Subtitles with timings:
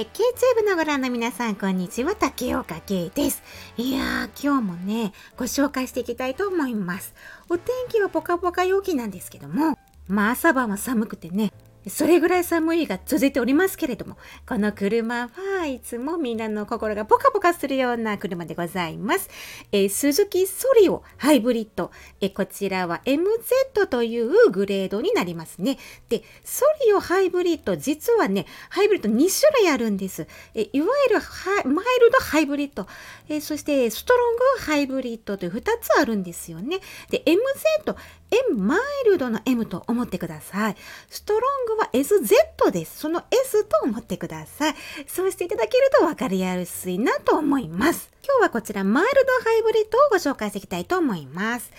[0.00, 3.42] え KTube のご覧の皆さん、こんにちは、竹岡圭です。
[3.76, 7.12] いやー、今日もね、ご紹介していきたいと思います。
[7.50, 9.78] お天気はポカポカ陽気なんですけども、
[10.08, 11.52] まあ朝晩は寒くてね、
[11.88, 19.30] それぐらい寒いが続いておりますけれども、この車はいつもみんなの心がポカポカするような車でございます。
[19.72, 21.90] えー、鈴木ソリオハイブリッド、
[22.20, 25.78] えー、こちらは MZ というグレードになりますね。
[26.10, 30.26] で、ソリオハイブリッド、実はね、ハイブリッド2種類あるんです。
[30.54, 31.22] えー、いわゆる
[31.64, 32.86] マイルドハイブリッド、
[33.28, 36.80] えそしてストロングハイブリッドという2つあるんですよね。
[37.08, 37.96] で、MZ、
[38.50, 40.76] M マイルドの M と思ってください。
[41.08, 42.98] ストロングは SZ です。
[43.00, 44.74] その S と思ってください。
[45.06, 48.10] そうしていただけると分かりやすいなと思います。
[48.24, 51.70] 今日はこちらマイルドハイブリッドをご紹介していきたいと思います。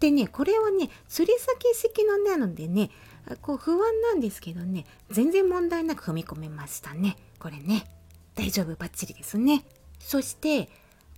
[0.00, 2.90] でね、これはね、釣り先式のなのでね、
[3.40, 7.16] こう不安なんですけどね、全然問題なく踏み込めましたね。
[7.38, 7.86] これね、
[8.34, 9.64] 大丈夫バッチリですね。
[9.98, 10.68] そして、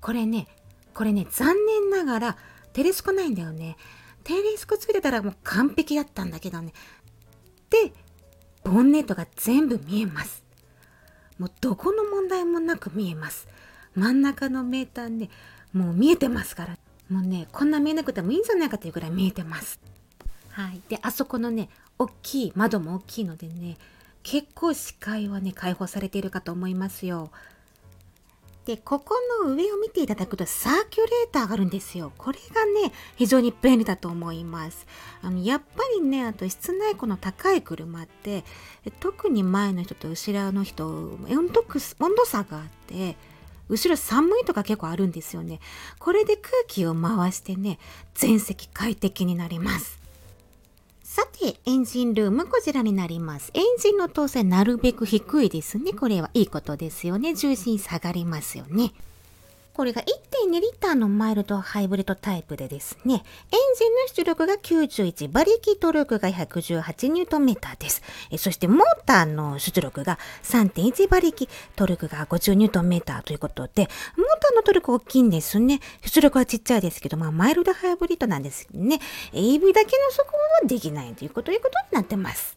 [0.00, 0.46] これね、
[0.94, 2.36] これね、残念ながら
[2.72, 3.76] テレスコないんだよね。
[4.26, 6.72] テレスコついてたらもう完璧だったんだけどね。
[7.70, 7.92] で、
[8.64, 10.44] ボンネットが全部見えます。
[11.38, 13.46] もうどこの問題もなく見えます。
[13.94, 15.30] 真ん中のメーターね、
[15.76, 16.78] もう見えてますから
[17.10, 19.78] もうねこんな見えなくてもいいんじゃないかというぐらい見えてます
[20.50, 23.76] はいであそこのね大きい窓も大きいのでね
[24.22, 27.30] 結構視界はね開放されているかと思いますよ
[28.66, 32.12] で、ここの上を見ていただくとサーキュレーターがあるんですよ。
[32.18, 34.86] これがね、非常に便利だと思います。
[35.22, 38.42] あのやっぱりね、あと室内庫の高い車って、
[38.98, 41.64] 特に前の人と後ろの人、温度
[42.24, 43.16] 差があって、
[43.68, 45.60] 後ろ寒いとか結構あるんですよね。
[46.00, 47.78] これで空気を回してね、
[48.14, 50.05] 全席快適になります。
[51.16, 53.50] さて、エンジンルームこちらになります。
[53.54, 55.94] エンジンの搭載なるべく低いですね。
[55.94, 57.32] これはいいことですよね。
[57.32, 58.92] 重心下がりますよね。
[59.76, 68.00] これが1.2リッターのマイルドハイブリッドタイプでですね、エンジンの出力が91、馬力トルクが118ニュートンメーターです。
[68.38, 75.80] そしてモーターの出力が3.1馬力、トルクが50ニュートンメーターということで、モーターのトルク大きいんですね。
[76.00, 78.98] 出力はちっちゃいですけど、まあマイルドハイブリッドなんですね。
[79.34, 82.56] EV だけの速報はできないというこということになってます。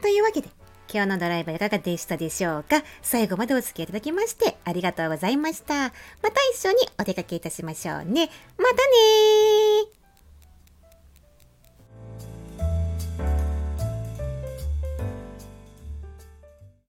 [0.00, 0.48] というわけで、
[0.90, 2.82] 今日のドライブいかがでしたでしょうか？
[3.02, 5.74] 最後までお付き合いいただきましてありがとうございました。
[5.74, 8.30] また一緒にお出かけいたしましょうね。
[8.56, 9.67] またね